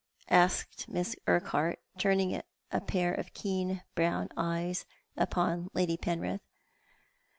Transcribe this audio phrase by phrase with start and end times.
[0.31, 4.83] asked Miss Urquhart, turning a pair of keen brown eyes
[5.15, 6.41] upon Lady Penrith.